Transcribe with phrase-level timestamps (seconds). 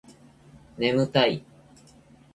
[0.79, 1.45] ねむたい